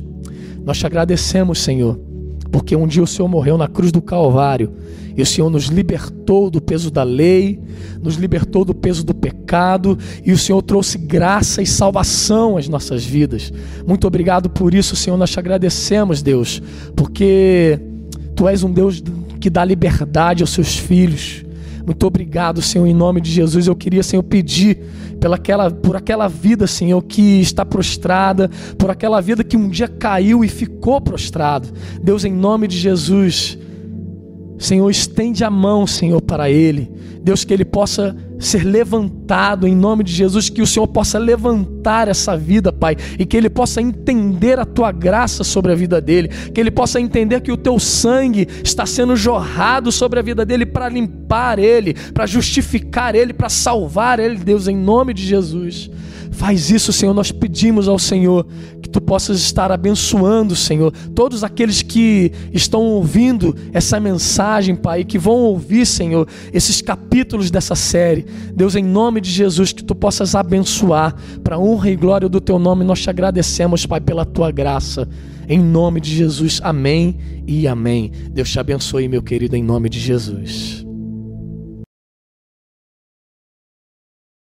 nós 0.63 0.77
te 0.77 0.85
agradecemos, 0.85 1.59
Senhor, 1.59 1.99
porque 2.51 2.75
um 2.75 2.87
dia 2.87 3.03
o 3.03 3.07
Senhor 3.07 3.27
morreu 3.27 3.57
na 3.57 3.67
cruz 3.67 3.91
do 3.91 4.01
Calvário 4.01 4.71
e 5.15 5.21
o 5.21 5.25
Senhor 5.25 5.49
nos 5.49 5.65
libertou 5.65 6.49
do 6.49 6.61
peso 6.61 6.89
da 6.89 7.03
lei, 7.03 7.59
nos 8.01 8.15
libertou 8.15 8.63
do 8.63 8.73
peso 8.73 9.03
do 9.03 9.13
pecado 9.13 9.97
e 10.25 10.31
o 10.31 10.37
Senhor 10.37 10.61
trouxe 10.61 10.97
graça 10.97 11.61
e 11.61 11.65
salvação 11.65 12.57
às 12.57 12.67
nossas 12.69 13.03
vidas. 13.05 13.51
Muito 13.85 14.07
obrigado 14.07 14.49
por 14.49 14.73
isso, 14.73 14.95
Senhor. 14.95 15.17
Nós 15.17 15.29
te 15.29 15.39
agradecemos, 15.39 16.21
Deus, 16.21 16.61
porque 16.95 17.79
tu 18.35 18.47
és 18.47 18.63
um 18.63 18.71
Deus 18.71 19.03
que 19.39 19.49
dá 19.49 19.65
liberdade 19.65 20.43
aos 20.43 20.51
seus 20.51 20.77
filhos. 20.77 21.43
Muito 21.89 22.05
obrigado, 22.05 22.61
Senhor, 22.61 22.85
em 22.85 22.93
nome 22.93 23.19
de 23.19 23.31
Jesus. 23.31 23.65
Eu 23.65 23.75
queria, 23.75 24.03
Senhor, 24.03 24.21
pedir 24.21 24.77
pela 25.19 25.37
aquela, 25.37 25.71
por 25.71 25.95
aquela 25.95 26.27
vida, 26.27 26.67
Senhor, 26.67 27.01
que 27.01 27.41
está 27.41 27.65
prostrada, 27.65 28.47
por 28.77 28.91
aquela 28.91 29.19
vida 29.19 29.43
que 29.43 29.57
um 29.57 29.67
dia 29.67 29.87
caiu 29.87 30.45
e 30.45 30.47
ficou 30.47 31.01
prostrado. 31.01 31.67
Deus, 31.99 32.23
em 32.23 32.31
nome 32.31 32.67
de 32.67 32.77
Jesus, 32.77 33.57
Senhor, 34.59 34.87
estende 34.87 35.43
a 35.43 35.49
mão, 35.49 35.87
Senhor, 35.87 36.21
para 36.21 36.47
ele. 36.47 36.91
Deus, 37.23 37.43
que 37.43 37.51
ele 37.51 37.65
possa 37.65 38.15
ser 38.37 38.63
levantado 38.63 39.18
em 39.67 39.75
nome 39.75 40.03
de 40.03 40.11
Jesus, 40.11 40.49
que 40.49 40.61
o 40.61 40.67
Senhor 40.67 40.87
possa 40.87 41.19
levantar 41.19 42.07
essa 42.07 42.35
vida, 42.35 42.71
Pai, 42.71 42.95
e 43.17 43.25
que 43.25 43.37
ele 43.37 43.49
possa 43.49 43.81
entender 43.81 44.59
a 44.59 44.65
tua 44.65 44.91
graça 44.91 45.43
sobre 45.43 45.71
a 45.71 45.75
vida 45.75 46.01
dele, 46.01 46.29
que 46.53 46.59
ele 46.59 46.71
possa 46.71 46.99
entender 46.99 47.41
que 47.41 47.51
o 47.51 47.57
teu 47.57 47.79
sangue 47.79 48.47
está 48.63 48.85
sendo 48.85 49.15
jorrado 49.15 49.91
sobre 49.91 50.19
a 50.19 50.23
vida 50.23 50.45
dele 50.45 50.65
para 50.65 50.89
limpar 50.89 51.59
ele, 51.59 51.93
para 52.13 52.25
justificar 52.25 53.15
ele, 53.15 53.33
para 53.33 53.49
salvar 53.49 54.19
ele, 54.19 54.35
Deus, 54.35 54.67
em 54.67 54.75
nome 54.75 55.13
de 55.13 55.25
Jesus. 55.25 55.89
Faz 56.31 56.71
isso, 56.71 56.93
Senhor. 56.93 57.13
Nós 57.13 57.33
pedimos 57.33 57.89
ao 57.89 57.99
Senhor 57.99 58.47
que 58.81 58.89
tu 58.89 59.01
possas 59.01 59.41
estar 59.41 59.73
abençoando, 59.73 60.55
Senhor, 60.55 60.93
todos 61.13 61.43
aqueles 61.43 61.81
que 61.81 62.31
estão 62.53 62.81
ouvindo 62.81 63.53
essa 63.73 63.99
mensagem, 63.99 64.73
Pai, 64.73 65.03
que 65.03 65.19
vão 65.19 65.35
ouvir, 65.35 65.85
Senhor, 65.85 66.25
esses 66.53 66.81
capítulos 66.81 67.51
dessa 67.51 67.75
série. 67.75 68.25
Deus, 68.55 68.75
em 68.75 68.83
nome 68.83 69.18
de 69.21 69.29
Jesus, 69.29 69.71
que 69.71 69.83
tu 69.83 69.95
possas 69.95 70.35
abençoar 70.35 71.15
para 71.43 71.59
honra 71.59 71.89
e 71.89 71.95
glória 71.95 72.29
do 72.29 72.41
teu 72.41 72.59
nome. 72.59 72.83
Nós 72.83 73.01
te 73.01 73.09
agradecemos, 73.09 73.85
Pai, 73.85 74.01
pela 74.01 74.25
tua 74.25 74.51
graça. 74.51 75.07
Em 75.47 75.59
nome 75.59 75.99
de 75.99 76.15
Jesus. 76.15 76.59
Amém 76.63 77.17
e 77.47 77.67
amém. 77.67 78.11
Deus 78.31 78.49
te 78.49 78.59
abençoe, 78.59 79.07
meu 79.07 79.21
querido, 79.21 79.55
em 79.55 79.63
nome 79.63 79.89
de 79.89 79.99
Jesus. 79.99 80.88